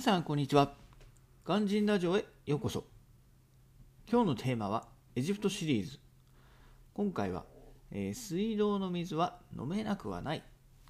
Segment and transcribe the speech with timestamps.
[0.00, 0.72] 皆さんこんにちは。
[1.44, 2.84] 肝心ラジオへようこそ。
[4.10, 5.98] 今日のテーマはエジプトシリーズ。
[6.94, 7.44] 今回は、
[7.90, 10.42] えー、水道の水は飲めなくはない。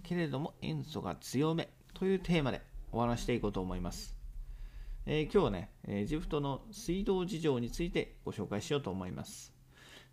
[0.04, 1.70] けれども塩素が強め。
[1.92, 2.62] というテーマで
[2.92, 4.14] お話していこうと思います、
[5.06, 9.52] えー、今日はねエジプトの水道事情についてご紹介しようと思います。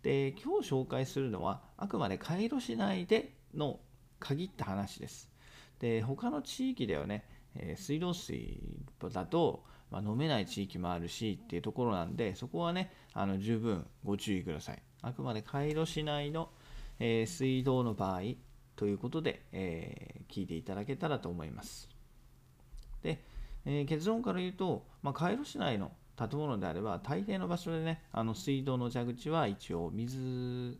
[0.02, 3.78] で今日紹介するのはあくまでカイロ市内での
[4.18, 5.30] 限った話です。
[5.78, 8.60] で他の地域ではねえー、水道水
[9.08, 14.82] だと、まあ、飲めない地域もあるしっていうところなんでそこはねあの十分ご注意ください。
[15.02, 16.50] あくまでカイロ市内の、
[16.98, 18.20] えー、水道の場合
[18.74, 21.88] ということで、えー、聞いていただけたらと思います。
[23.02, 23.22] で、
[23.64, 30.78] え結論から言うと、まあ、カイロ市内の建物であれば大抵の場所でねあの水道の蛇口は一応水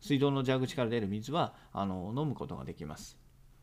[0.00, 3.18] 水道の蛇口から出る水はあの飲むことができます。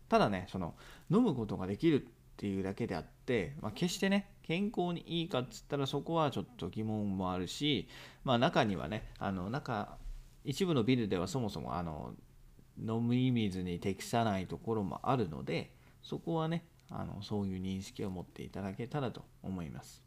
[0.10, 0.76] ただねその
[1.10, 7.88] 飲むことができるっていうだけであって、まあ、決してね健康にいいかっつったらそこはちょっと疑問もあるし、
[8.26, 9.98] まあ、中にはねあの中
[10.44, 12.14] 一部のビルではそもそもあの
[12.78, 15.72] 飲み水に適さないところもあるので
[16.04, 20.04] そこはねあのそういう認識を持っていただけたらと思います。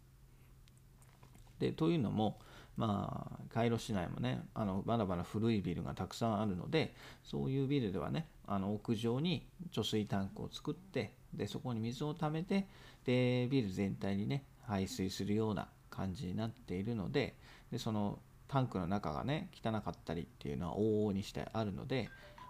[1.58, 2.38] でというのも、
[2.78, 12.68] まあ、カイロ市内もねあのまだまだ古いビルがたくさんあるのでそういうビルではねあの屋上に貯水タンクを作ってでそこに水を溜めて
[13.04, 17.34] でビル全体にね排水するような感じになっているので
[17.72, 22.08] でそのタンクの中がね汚かったりっていうのは往々にしてあるので、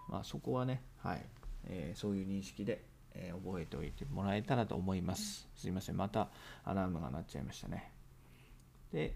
[0.09, 1.25] まあ、そこはね、はい
[1.65, 2.83] えー、そういう認識で、
[3.15, 5.47] えー、覚えておいてもらえたらと思います。
[5.55, 6.29] すいませんまた
[6.63, 7.91] アラームが鳴っちゃいましたね。
[8.93, 9.15] で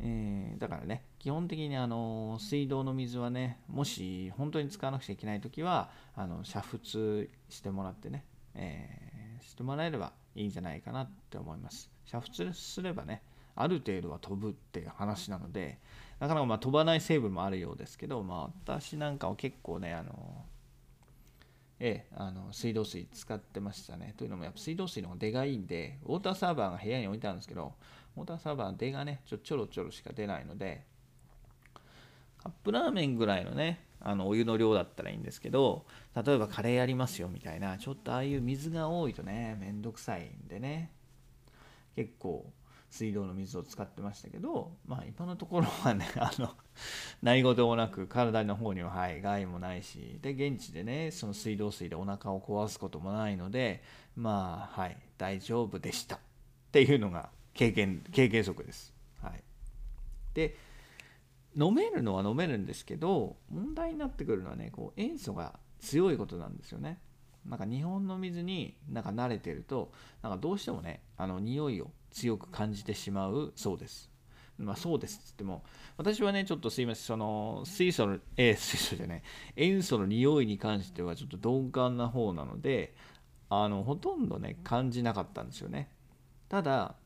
[0.00, 11.90] えー、だからね基本的にあの水道の水はねもし本当に使わなくちゃいけない時はあの煮沸してもらってね、えー、してもらえればいいんじゃないかなって思います。
[12.12, 13.22] 煮沸すればね
[13.54, 15.78] ある程度は飛ぶっていう話なので
[16.20, 20.44] なかなかま飛ばない成分もあるようですけど、まあ、私なんかは結構ねあの
[21.80, 24.14] ええ、あの水道水使ってましたね。
[24.16, 27.74] というのもやっぱ水道水の方が出がいいんで、ウォーターサーバーが部屋に置いてあるんですけど、
[28.16, 30.84] ウォーターサーバーは出がね、ちょちょろちょろしか出ないので、
[32.38, 40.90] カップラーメンぐらいのね、あのお湯の量だったらいいんですけど、例えばカレーやりますよみたいな、ちょっとああいう水が多いとね、めんどくさいんでね、
[41.94, 42.50] 結構
[42.90, 46.54] 水道の水を使ってましたけど、まあ今のところはね、 あの、
[47.22, 53.82] 何事もなく体の方には、はい、害もないし、で、現地でね、その水道水でお腹を壊すこともないので、
[54.16, 56.16] まあ、はい、大丈夫でした。
[56.16, 56.20] っ
[56.72, 58.94] ていうのが経験、経験則です。
[59.20, 59.42] はい。
[60.34, 60.56] で、
[61.56, 67.00] 飲めるのは飲めるんですけど、問題になってくるのはね、こう塩素が強いことなんですよね。
[67.46, 74.10] なんか日本の水になんか慣れてるとなんかどうしてもねあの匂いを強く感じてしまうそうです。
[74.58, 75.62] まあそうですっつっても
[75.96, 79.22] 私はねちょっとすいませんその水素のえー、水素じゃない
[79.54, 82.92] 塩素の匂いに関してはちょっと鈍感な方なので
[83.50, 85.90] あのほとんどね感じなかったんですよね。
[86.48, 86.96] ただ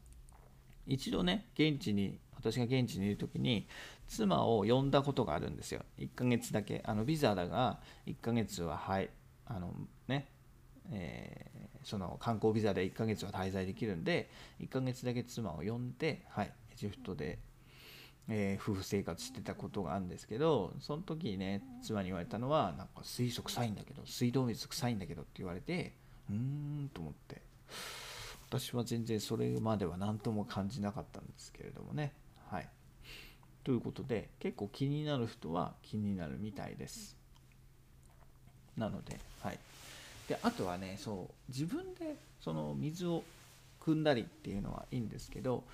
[0.87, 3.69] 一度ね現地に私が現地にいる時に
[4.09, 9.11] 妻を呼んだことがあるんですよ1ヶ月だけあのビザだが1ヶ月ははい
[9.47, 9.73] あの
[10.09, 10.29] ね
[10.91, 14.29] えー、その観光ビザで1ヶ月は滞在できるんで
[14.61, 17.39] 1ヶ月だけ妻を呼んで、はい、エジプトで、
[18.29, 25.93] えー、夫婦生活してたことがあるんですけどその時にね妻に言われたのはなんか水素臭いんだけど水道水臭いんだけどって言われて
[26.29, 27.43] うーんと思って。
[28.53, 32.13] 私は全然それまでは何とも感じなかったんですけれどもね。
[32.51, 32.69] はい。
[33.65, 37.17] ということで結構気になる人は気になるみたいです。
[38.77, 39.59] なのではい。
[40.29, 43.23] であとはねそう自分でその水を
[43.81, 45.65] 汲んだりっていうのはいいんですけど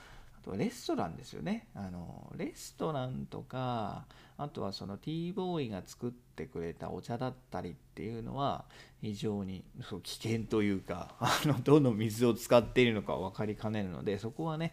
[0.40, 1.68] あとはレストランですよね。
[1.74, 4.04] あのレストランとか
[4.38, 8.64] あとはそのティーボーイが作ってくれたお茶だったりっていうのは
[9.02, 14.72] 非常にそう危険というかあのどの水を使っているのか分かりかねるのでそこはね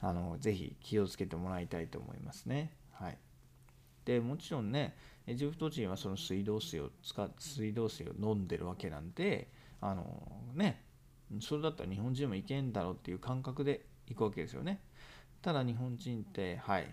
[0.00, 2.70] あのぜひ気をつけてもらいたいと思いますね。
[2.92, 3.18] はい、
[4.04, 4.94] でもちろんね
[5.30, 9.48] エジプト人はその水道水を使水道水を飲んでるわけなんで
[9.80, 10.04] あの
[10.54, 10.82] ね
[11.40, 14.80] それだったら日本人もいけんだろうっていう感覚で行くわけですよね。
[15.40, 16.88] ただ日本人ってはい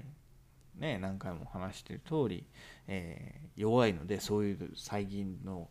[0.76, 2.46] ね何回も話してる通り、
[2.88, 5.68] えー、弱いのでそういう細菌の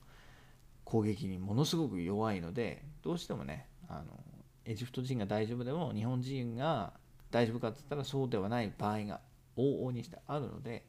[0.82, 4.06] 攻撃にものすごく弱いのでどうしてもねあの
[4.64, 6.94] エジプト人が大丈夫でも日本人が
[7.30, 9.20] 大丈夫かって言ったらそうではない場合が
[9.56, 10.84] 往々にしてあるので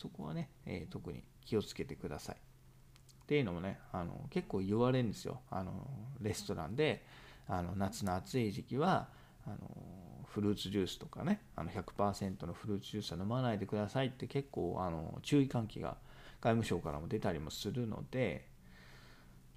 [0.00, 2.36] そこはね、えー、特に気をつけてください。
[2.36, 5.40] っていうのもね、あの結構言われるんですよ。
[5.50, 5.72] あの
[6.20, 7.04] レストランで、
[7.46, 9.08] あの夏の暑い時期は
[9.46, 9.58] あの
[10.26, 15.96] フルーツジュースとかねあの100%のフルーツジュースは飲まないでくださいって結構あの注意喚起が
[16.40, 18.46] 外務省からも出たりもするので、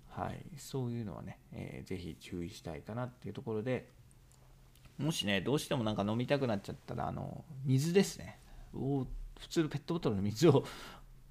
[0.09, 3.87] はい、そういうのはね、えー、ぜひ注意したいかなっていうところで
[4.97, 8.39] もしねどうしてもなんか飲みたくなっちゃったらあの水ですね
[9.39, 10.63] 普通のペットボトルの水を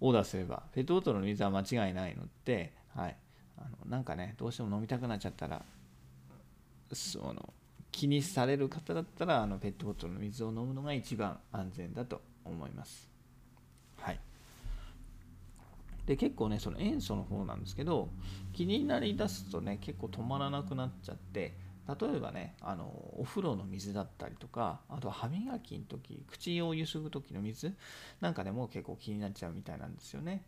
[0.00, 3.16] オーダーすればペットボトルの水は間違いないので、はい、
[3.58, 5.62] あのなんかねどうしても飲みたくなっちゃったら
[6.92, 7.52] その
[7.90, 13.08] 気にされる方だったらあのペットボトルの水を飲むのが一番安全だと思います。
[13.98, 14.20] はい。
[16.06, 18.08] で結構ねその塩素の方なんですけど
[18.52, 21.56] 気になりだすとね結構止まらなくなっちゃって
[21.88, 22.84] 例えばねあの
[23.18, 27.74] お風呂の水だったりとかあとは歯磨きの時口をゆすぐ時の水
[28.20, 30.44] なんかでも結構気になっちゃうみたいなんですよね。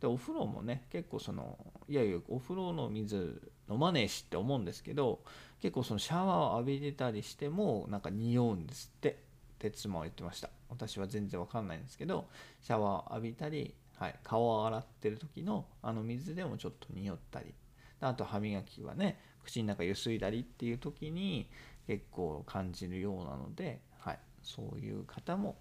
[0.00, 1.58] でお風呂もね結構その
[1.88, 5.20] いやいやお風呂の水飲まねえしって思うんですけど
[5.60, 9.14] 結構そのシャワーを浴びてたりしてもなんか匂うんですってっ
[9.58, 10.50] て妻は言ってました。
[10.68, 12.28] 私は全然わかんないんですけど
[12.62, 17.52] シャワーを浴びたり、はい、顔を洗ってる時のあの水でもちょっと匂ったり
[18.00, 21.48] あと歯磨きはね口の中ゆすいだりっていう時に
[21.86, 25.56] 結構感じるようなので、はい、そういう方も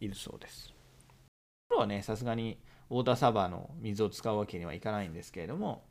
[0.00, 0.74] いるそうです。
[1.68, 2.58] 風呂はねさすがに
[2.90, 5.84] ウォーターサーバーの水を使うわけにはいかないんですけれども、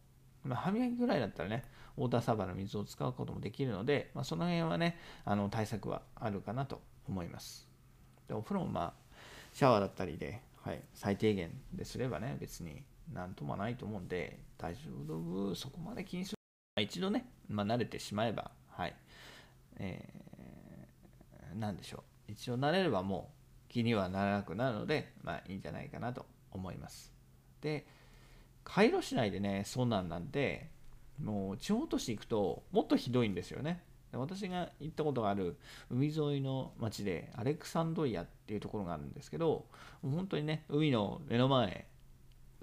[0.44, 1.64] まあ、歯磨きぐらいだったらね
[1.98, 7.68] ウォーターサーバーの水を使うこともできるので、まあ、その辺はねあの対策はあるかなと思います
[8.28, 8.94] でお風呂もまあ
[9.54, 12.84] シャワーだったりで、はい、最低限ですればね別に
[13.14, 16.34] なんともないと思うんで大丈夫そこまで気にす
[16.78, 18.96] る一度ね、まあ、慣れてしまえばはい
[19.78, 23.30] えー、何でしょう一応慣れればも
[23.70, 26.26] う気にはならなくなるのでまあいいんじゃないかなと
[26.56, 27.14] 思います。
[27.62, 27.86] で、
[28.64, 30.70] カイロ市内でね、そんなんなんで、
[31.22, 33.82] もう地方都市行くともっとひどいんですよね。
[34.12, 35.58] 私が行ったことがある
[35.90, 39.66] 海沿いの町でアレクサンドリアっていうところがあるんですけど
[40.02, 41.86] 本当にね海の目の前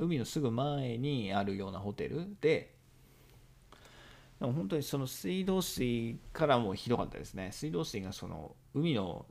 [0.03, 2.75] 海のすぐ前にあるようなホテルで
[4.41, 7.51] でも本当にその水道水からもひどかったですね。
[7.53, 9.25] 水道水がその海の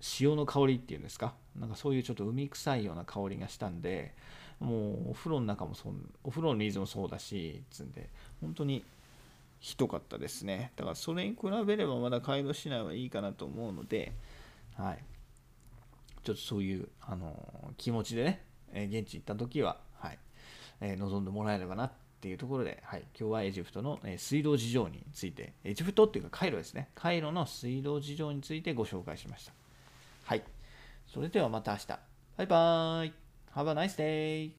[0.00, 1.34] 潮の香りっていうんですか？
[1.58, 4.14] なんかそういうちょっと海臭いような香りがしたんで
[4.60, 8.08] もうお風呂の中もそうお風呂の水もそうだしつんで
[8.40, 8.84] 本当に
[9.58, 10.72] ひどかったですね。
[10.76, 14.12] だからそれに比べればまだ街道市内はいいかなと思うので
[14.76, 14.98] はい。
[16.24, 19.78] ちょっとそういうあの気持ちでね、現地行った時は、
[20.80, 29.52] え、望んでもらえればなっていうところで、はい、今日はエジプトの、水道事情についてエジプトっていうかカイロですねカイロの水道事情についてご紹介しました
[30.24, 30.42] はい。
[31.06, 31.86] それではまた明日。
[31.88, 33.12] バイバーイ。
[33.54, 34.50] Have a nice day.